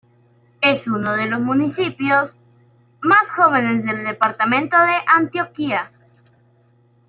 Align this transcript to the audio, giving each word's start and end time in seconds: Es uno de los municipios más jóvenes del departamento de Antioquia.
Es 0.61 0.87
uno 0.87 1.15
de 1.15 1.27
los 1.27 1.39
municipios 1.41 2.39
más 3.03 3.29
jóvenes 3.29 3.85
del 3.85 4.03
departamento 4.03 4.75
de 4.75 4.95
Antioquia. 5.05 5.91